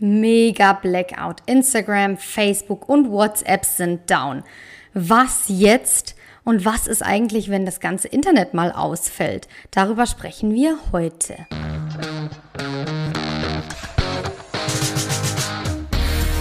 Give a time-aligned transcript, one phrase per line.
[0.00, 1.42] Mega Blackout.
[1.46, 4.44] Instagram, Facebook und WhatsApp sind down.
[4.94, 6.14] Was jetzt?
[6.44, 9.48] Und was ist eigentlich, wenn das ganze Internet mal ausfällt?
[9.72, 11.34] Darüber sprechen wir heute.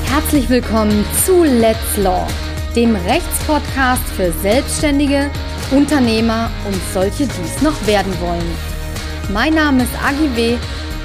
[0.05, 2.27] Herzlich willkommen zu Let's Law,
[2.75, 5.31] dem Rechtspodcast für Selbstständige,
[5.71, 8.55] Unternehmer und solche, die es noch werden wollen.
[9.33, 10.57] Mein Name ist Agi W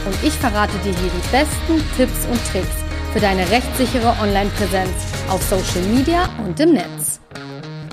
[0.05, 2.83] und ich verrate dir hier die besten Tipps und Tricks
[3.13, 4.91] für deine rechtssichere Online-Präsenz
[5.29, 7.21] auf Social Media und im Netz.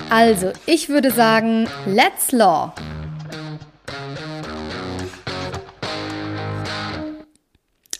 [0.08, 2.72] Also, ich würde sagen, let's law!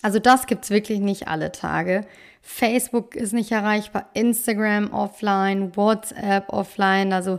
[0.02, 2.06] Also das gibt es wirklich nicht alle Tage.
[2.41, 7.38] Facebook ist nicht erreichbar, Instagram offline, WhatsApp offline, also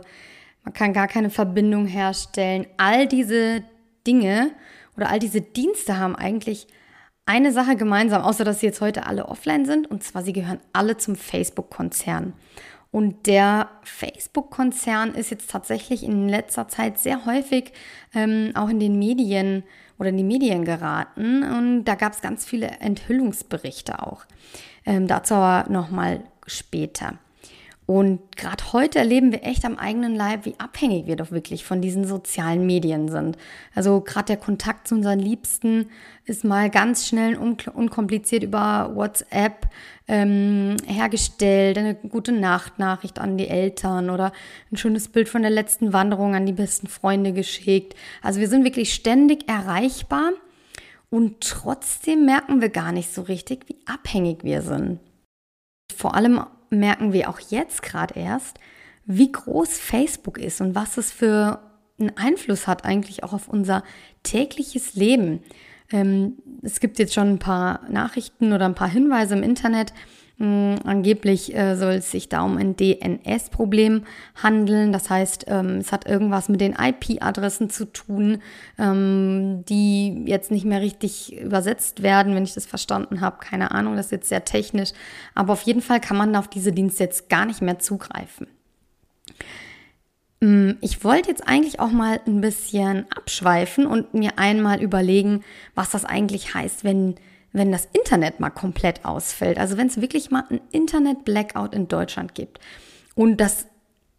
[0.64, 2.66] man kann gar keine Verbindung herstellen.
[2.76, 3.64] All diese
[4.06, 4.52] Dinge
[4.96, 6.66] oder all diese Dienste haben eigentlich
[7.26, 10.60] eine Sache gemeinsam, außer dass sie jetzt heute alle offline sind, und zwar sie gehören
[10.72, 12.34] alle zum Facebook-Konzern.
[12.90, 17.72] Und der Facebook-Konzern ist jetzt tatsächlich in letzter Zeit sehr häufig
[18.14, 19.64] ähm, auch in den Medien
[19.98, 21.42] oder in die Medien geraten.
[21.42, 24.26] Und da gab es ganz viele Enthüllungsberichte auch.
[24.84, 27.14] Ähm, dazu aber nochmal später.
[27.84, 31.82] Und gerade heute erleben wir echt am eigenen Leib, wie abhängig wir doch wirklich von
[31.82, 33.36] diesen sozialen Medien sind.
[33.74, 35.90] Also gerade der Kontakt zu unseren Liebsten
[36.24, 39.66] ist mal ganz schnell und unkompliziert über WhatsApp
[40.06, 41.76] ähm, hergestellt.
[41.76, 44.32] Eine gute Nachtnachricht an die Eltern oder
[44.70, 47.96] ein schönes Bild von der letzten Wanderung an die besten Freunde geschickt.
[48.22, 50.30] Also wir sind wirklich ständig erreichbar
[51.10, 55.00] und trotzdem merken wir gar nicht so richtig, wie abhängig wir sind.
[55.94, 56.40] Vor allem
[56.72, 58.58] merken wir auch jetzt gerade erst,
[59.04, 61.60] wie groß Facebook ist und was es für
[61.98, 63.84] einen Einfluss hat eigentlich auch auf unser
[64.22, 65.40] tägliches Leben.
[65.90, 69.92] Ähm, es gibt jetzt schon ein paar Nachrichten oder ein paar Hinweise im Internet,
[70.42, 74.02] hm, angeblich äh, soll es sich da um ein DNS-Problem
[74.42, 74.92] handeln.
[74.92, 78.42] Das heißt, ähm, es hat irgendwas mit den IP-Adressen zu tun,
[78.76, 83.36] ähm, die jetzt nicht mehr richtig übersetzt werden, wenn ich das verstanden habe.
[83.38, 84.90] Keine Ahnung, das ist jetzt sehr technisch.
[85.36, 88.48] Aber auf jeden Fall kann man auf diese Dienste jetzt gar nicht mehr zugreifen.
[90.40, 95.44] Hm, ich wollte jetzt eigentlich auch mal ein bisschen abschweifen und mir einmal überlegen,
[95.76, 97.14] was das eigentlich heißt, wenn
[97.52, 99.58] wenn das Internet mal komplett ausfällt.
[99.58, 102.58] Also wenn es wirklich mal ein Internet-Blackout in Deutschland gibt.
[103.14, 103.66] Und das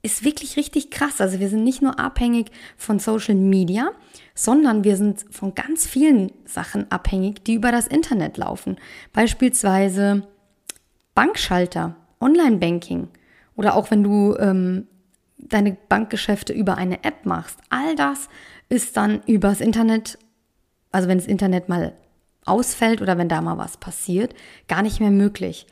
[0.03, 1.21] ist wirklich richtig krass.
[1.21, 3.91] Also wir sind nicht nur abhängig von Social Media,
[4.35, 8.77] sondern wir sind von ganz vielen Sachen abhängig, die über das Internet laufen.
[9.13, 10.27] Beispielsweise
[11.15, 13.07] Bankschalter, Online-Banking
[13.55, 14.87] oder auch wenn du ähm,
[15.37, 17.59] deine Bankgeschäfte über eine App machst.
[17.69, 18.27] All das
[18.69, 20.17] ist dann übers Internet,
[20.91, 21.93] also wenn das Internet mal
[22.45, 24.33] ausfällt oder wenn da mal was passiert,
[24.67, 25.67] gar nicht mehr möglich.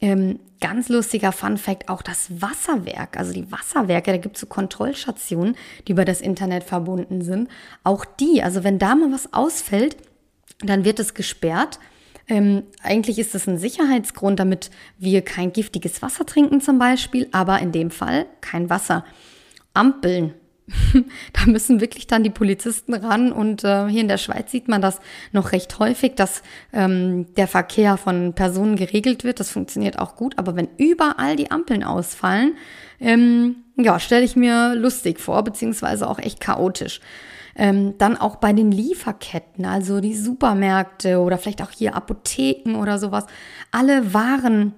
[0.00, 4.46] Ähm, ganz lustiger Fun Fact, auch das Wasserwerk, also die Wasserwerke, da gibt es so
[4.46, 7.48] Kontrollstationen, die über das Internet verbunden sind.
[7.82, 9.96] Auch die, also wenn da mal was ausfällt,
[10.60, 11.78] dann wird es gesperrt.
[12.28, 17.58] Ähm, eigentlich ist das ein Sicherheitsgrund, damit wir kein giftiges Wasser trinken zum Beispiel, aber
[17.60, 19.04] in dem Fall kein Wasser.
[19.74, 20.34] Ampeln,
[21.32, 23.32] da müssen wirklich dann die Polizisten ran.
[23.32, 25.00] Und äh, hier in der Schweiz sieht man das
[25.32, 26.42] noch recht häufig, dass
[26.72, 29.40] ähm, der Verkehr von Personen geregelt wird.
[29.40, 30.38] Das funktioniert auch gut.
[30.38, 32.56] Aber wenn überall die Ampeln ausfallen,
[33.00, 37.00] ähm, ja, stelle ich mir lustig vor, beziehungsweise auch echt chaotisch.
[37.56, 42.98] Ähm, dann auch bei den Lieferketten, also die Supermärkte oder vielleicht auch hier Apotheken oder
[42.98, 43.26] sowas.
[43.72, 44.74] Alle Waren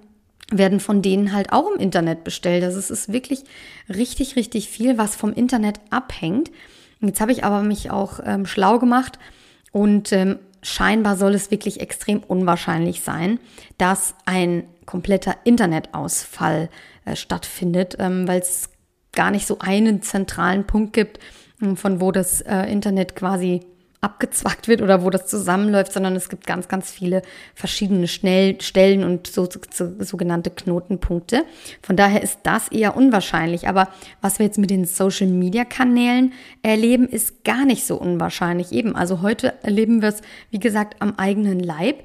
[0.51, 2.63] werden von denen halt auch im Internet bestellt.
[2.63, 3.43] Also es ist wirklich
[3.89, 6.51] richtig, richtig viel, was vom Internet abhängt.
[6.99, 9.17] Jetzt habe ich aber mich auch ähm, schlau gemacht
[9.71, 13.39] und ähm, scheinbar soll es wirklich extrem unwahrscheinlich sein,
[13.77, 16.69] dass ein kompletter Internetausfall
[17.05, 18.69] äh, stattfindet, ähm, weil es
[19.13, 21.19] gar nicht so einen zentralen Punkt gibt,
[21.61, 23.61] ähm, von wo das äh, Internet quasi
[24.01, 27.21] abgezwackt wird oder wo das zusammenläuft, sondern es gibt ganz, ganz viele
[27.53, 31.45] verschiedene Schnell Stellen und so, so, sogenannte Knotenpunkte.
[31.83, 33.67] Von daher ist das eher unwahrscheinlich.
[33.67, 33.89] Aber
[34.19, 36.33] was wir jetzt mit den Social Media Kanälen
[36.63, 38.71] erleben, ist gar nicht so unwahrscheinlich.
[38.71, 42.03] Eben, also heute erleben wir es, wie gesagt, am eigenen Leib.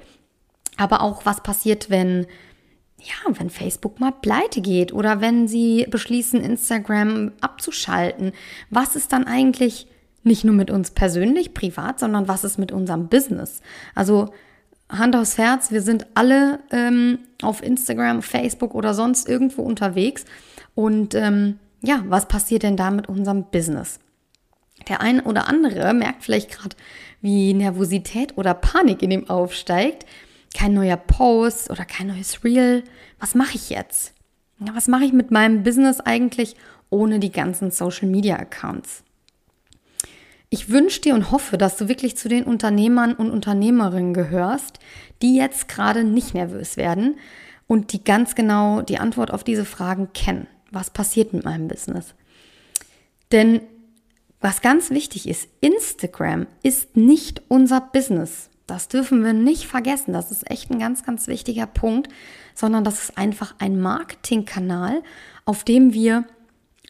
[0.77, 2.27] Aber auch was passiert, wenn
[2.99, 8.33] ja, wenn Facebook mal pleite geht oder wenn sie beschließen, Instagram abzuschalten,
[8.71, 9.87] was ist dann eigentlich
[10.27, 13.61] nicht nur mit uns persönlich, privat, sondern was ist mit unserem Business?
[13.95, 14.33] Also
[14.89, 20.25] Hand aufs Herz, wir sind alle ähm, auf Instagram, Facebook oder sonst irgendwo unterwegs.
[20.75, 23.99] Und ähm, ja, was passiert denn da mit unserem Business?
[24.89, 26.77] Der ein oder andere merkt vielleicht gerade,
[27.21, 30.07] wie Nervosität oder Panik in ihm aufsteigt.
[30.57, 32.85] kein neuer Post oder kein neues Reel.
[33.19, 34.15] Was mache ich jetzt?
[34.59, 36.57] Was mache ich mit meinem Business eigentlich
[36.89, 39.03] ohne die ganzen Social Media Accounts?
[40.49, 44.79] Ich wünsche dir und hoffe, dass du wirklich zu den Unternehmern und Unternehmerinnen gehörst,
[45.23, 47.17] die jetzt gerade nicht nervös werden
[47.67, 50.47] und die ganz genau die Antwort auf diese Fragen kennen.
[50.71, 52.15] Was passiert mit meinem Business?
[53.33, 53.61] Denn
[54.41, 58.51] was ganz wichtig ist, Instagram ist nicht unser Business.
[58.67, 60.13] Das dürfen wir nicht vergessen.
[60.13, 62.09] Das ist echt ein ganz, ganz wichtiger Punkt,
[62.55, 65.03] sondern das ist einfach ein Marketingkanal,
[65.45, 66.25] auf dem wir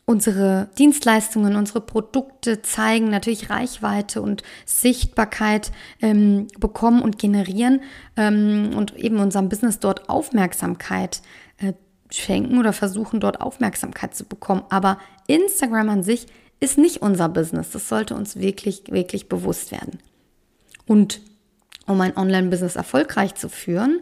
[0.06, 7.82] unsere Dienstleistungen, unsere Produkte zeigen, natürlich Reichweite und Sichtbarkeit ähm, bekommen und generieren
[8.16, 11.22] ähm, und eben unserem Business dort Aufmerksamkeit
[11.58, 11.72] äh,
[12.10, 14.62] schenken oder versuchen dort Aufmerksamkeit zu bekommen.
[14.70, 16.28] Aber Instagram an sich
[16.60, 17.70] ist nicht unser Business.
[17.70, 19.98] Das sollte uns wirklich, wirklich bewusst werden.
[20.86, 21.20] Und
[21.86, 24.00] um ein Online-Business erfolgreich zu führen,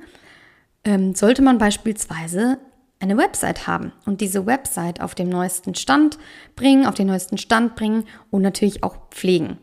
[0.85, 2.59] ähm, sollte man beispielsweise
[3.05, 6.19] eine Website haben und diese Website auf dem neuesten Stand
[6.57, 9.59] bringen, auf den neuesten Stand bringen und natürlich auch pflegen.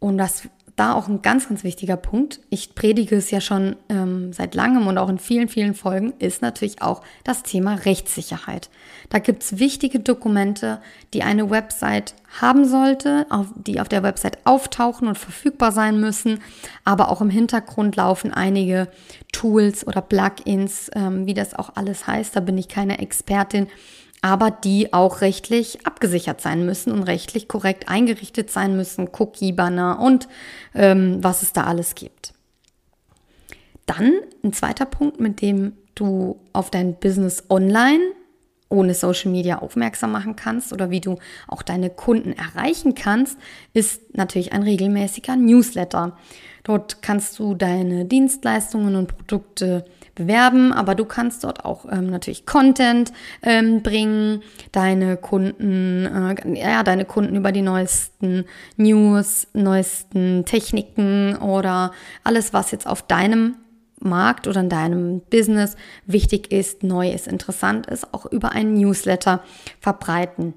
[0.00, 2.40] Und das da auch ein ganz, ganz wichtiger Punkt.
[2.50, 6.42] Ich predige es ja schon ähm, seit langem und auch in vielen, vielen Folgen, ist
[6.42, 8.70] natürlich auch das Thema Rechtssicherheit.
[9.08, 10.80] Da gibt es wichtige Dokumente,
[11.12, 16.40] die eine Website haben sollte, auf, die auf der Website auftauchen und verfügbar sein müssen.
[16.84, 18.88] Aber auch im Hintergrund laufen einige
[19.30, 22.34] Tools oder Plugins, ähm, wie das auch alles heißt.
[22.34, 23.68] Da bin ich keine Expertin
[24.24, 30.28] aber die auch rechtlich abgesichert sein müssen und rechtlich korrekt eingerichtet sein müssen, Cookie-Banner und
[30.74, 32.32] ähm, was es da alles gibt.
[33.84, 34.12] Dann
[34.42, 38.00] ein zweiter Punkt, mit dem du auf dein Business online
[38.70, 43.36] ohne Social Media aufmerksam machen kannst oder wie du auch deine Kunden erreichen kannst,
[43.74, 46.16] ist natürlich ein regelmäßiger Newsletter.
[46.62, 52.46] Dort kannst du deine Dienstleistungen und Produkte bewerben, aber du kannst dort auch ähm, natürlich
[52.46, 53.12] Content
[53.42, 58.44] ähm, bringen, deine Kunden, äh, ja, deine Kunden über die neuesten
[58.76, 63.56] News, neuesten Techniken oder alles, was jetzt auf deinem
[64.00, 65.76] Markt oder in deinem Business
[66.06, 69.42] wichtig ist, neu ist, interessant ist, auch über einen Newsletter
[69.80, 70.54] verbreiten.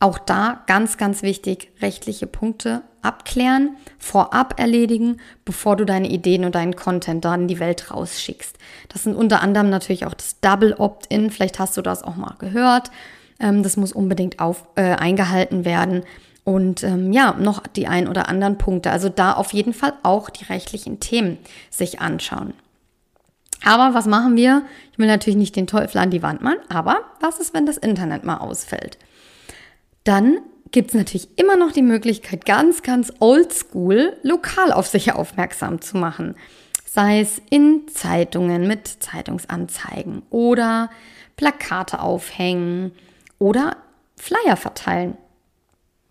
[0.00, 6.54] Auch da ganz, ganz wichtig, rechtliche Punkte abklären, vorab erledigen, bevor du deine Ideen und
[6.54, 8.56] deinen Content da in die Welt rausschickst.
[8.88, 12.34] Das sind unter anderem natürlich auch das Double Opt-in, vielleicht hast du das auch mal
[12.38, 12.90] gehört.
[13.38, 16.02] Ähm, das muss unbedingt auf, äh, eingehalten werden.
[16.44, 18.90] Und ähm, ja, noch die ein oder anderen Punkte.
[18.90, 21.38] Also da auf jeden Fall auch die rechtlichen Themen
[21.70, 22.52] sich anschauen.
[23.64, 24.62] Aber was machen wir?
[24.92, 27.78] Ich will natürlich nicht den Teufel an die Wand machen, aber was ist, wenn das
[27.78, 28.98] Internet mal ausfällt?
[30.04, 30.38] Dann
[30.70, 35.96] gibt es natürlich immer noch die Möglichkeit, ganz, ganz oldschool lokal auf sich aufmerksam zu
[35.96, 36.34] machen.
[36.84, 40.90] Sei es in Zeitungen mit Zeitungsanzeigen oder
[41.36, 42.92] Plakate aufhängen
[43.38, 43.76] oder
[44.16, 45.16] Flyer verteilen.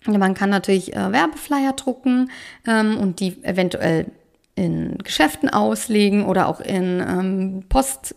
[0.05, 2.29] Man kann natürlich äh, Werbeflyer drucken
[2.67, 4.11] ähm, und die eventuell
[4.55, 8.15] in Geschäften auslegen oder auch in ähm, Post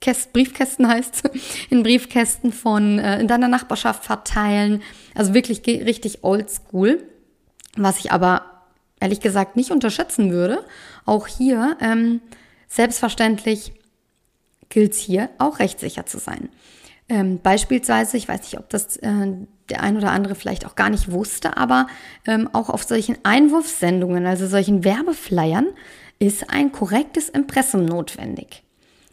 [0.00, 1.30] Käst, Briefkästen heißt,
[1.70, 4.82] in Briefkästen von äh, in deiner Nachbarschaft verteilen.
[5.14, 7.02] Also wirklich richtig oldschool.
[7.76, 8.58] Was ich aber
[9.00, 10.64] ehrlich gesagt nicht unterschätzen würde.
[11.04, 12.20] Auch hier, ähm,
[12.66, 13.72] selbstverständlich
[14.68, 16.48] gilt es hier auch rechtssicher zu sein.
[17.08, 19.32] Ähm, beispielsweise, ich weiß nicht, ob das äh,
[19.70, 21.86] der ein oder andere vielleicht auch gar nicht wusste, aber
[22.26, 25.68] ähm, auch auf solchen Einwurfsendungen, also solchen Werbeflyern,
[26.18, 28.62] ist ein korrektes Impressum notwendig.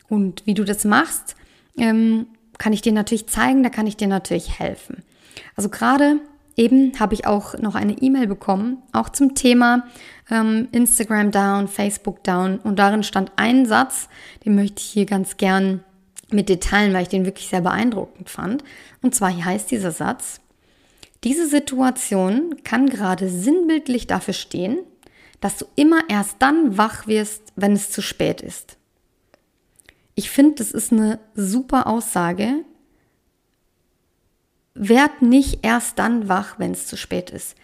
[0.09, 1.35] Und wie du das machst,
[1.77, 5.03] ähm, kann ich dir natürlich zeigen, da kann ich dir natürlich helfen.
[5.55, 6.19] Also gerade
[6.55, 9.87] eben habe ich auch noch eine E-Mail bekommen, auch zum Thema
[10.29, 12.59] ähm, Instagram down, Facebook down.
[12.59, 14.07] Und darin stand ein Satz,
[14.45, 15.83] den möchte ich hier ganz gern
[16.31, 18.63] mit Detailen, weil ich den wirklich sehr beeindruckend fand.
[19.01, 20.39] Und zwar hier heißt dieser Satz,
[21.23, 24.77] diese Situation kann gerade sinnbildlich dafür stehen,
[25.41, 28.77] dass du immer erst dann wach wirst, wenn es zu spät ist.
[30.15, 32.63] Ich finde, das ist eine super Aussage.
[34.73, 37.55] Werd nicht erst dann wach, wenn es zu spät ist.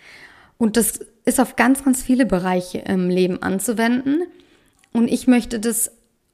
[0.58, 4.24] Und das ist auf ganz, ganz viele Bereiche im Leben anzuwenden.
[4.92, 5.92] Und ich möchte das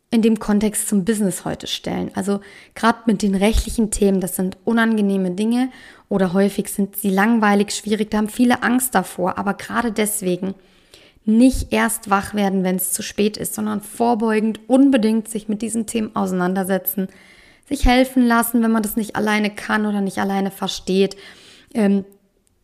[0.09, 2.11] in dem Kontext zum Business heute stellen.
[2.15, 2.39] Also
[2.75, 5.69] gerade mit den rechtlichen Themen, das sind unangenehme Dinge
[6.09, 9.37] oder häufig sind sie langweilig, schwierig, da haben viele Angst davor.
[9.37, 10.55] Aber gerade deswegen
[11.27, 15.85] nicht erst wach werden, wenn es zu spät ist, sondern vorbeugend unbedingt sich mit diesen
[15.85, 17.09] Themen auseinandersetzen,
[17.67, 21.17] sich helfen lassen, wenn man das nicht alleine kann oder nicht alleine versteht.
[21.73, 22.05] Ähm,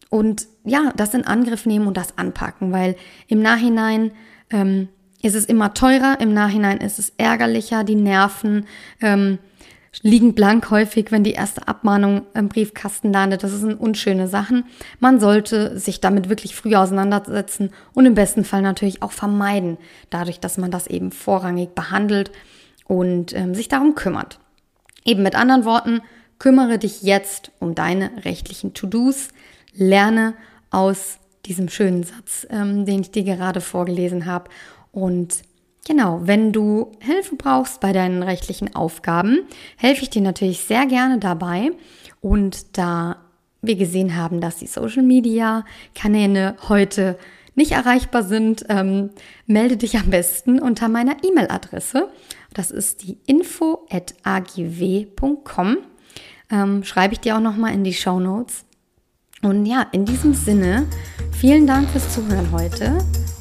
[0.10, 2.96] und ja, das in Angriff nehmen und das anpacken, weil
[3.28, 4.12] im Nachhinein
[4.50, 4.88] ähm,
[5.22, 8.66] ist es immer teurer, im Nachhinein ist es ärgerlicher, die Nerven
[9.02, 9.40] ähm,
[10.02, 13.44] liegen blank häufig, wenn die erste Abmahnung im Briefkasten landet.
[13.44, 14.66] Das sind unschöne Sachen.
[15.00, 19.78] Man sollte sich damit wirklich früh auseinandersetzen und im besten Fall natürlich auch vermeiden,
[20.10, 22.32] dadurch, dass man das eben vorrangig behandelt
[22.88, 24.40] und ähm, sich darum kümmert.
[25.06, 26.02] Eben mit anderen Worten,
[26.40, 29.30] kümmere dich jetzt um deine rechtlichen To-Dos,
[29.74, 30.34] lerne
[30.72, 34.50] aus diesem schönen Satz, ähm, den ich dir gerade vorgelesen habe
[34.92, 35.44] und
[35.86, 39.40] Genau, wenn du Hilfe brauchst bei deinen rechtlichen Aufgaben,
[39.76, 41.72] helfe ich dir natürlich sehr gerne dabei.
[42.22, 43.18] Und da
[43.62, 47.18] wir gesehen haben, dass die Social Media Kanäle heute
[47.56, 49.10] nicht erreichbar sind, ähm,
[49.46, 52.10] melde dich am besten unter meiner E-Mail-Adresse.
[52.54, 53.88] Das ist die info.agw.com.
[56.52, 58.66] Ähm, schreibe ich dir auch nochmal in die Show Notes.
[59.42, 60.88] Und ja, in diesem Sinne,
[61.32, 62.98] vielen Dank fürs Zuhören heute